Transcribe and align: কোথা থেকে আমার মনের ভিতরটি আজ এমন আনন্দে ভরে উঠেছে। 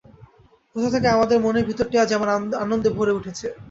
কোথা 0.75 0.89
থেকে 0.93 1.07
আমার 1.07 1.27
মনের 1.45 1.67
ভিতরটি 1.69 1.95
আজ 1.97 2.09
এমন 2.13 2.27
আনন্দে 2.63 2.89
ভরে 2.97 3.17
উঠেছে। 3.17 3.47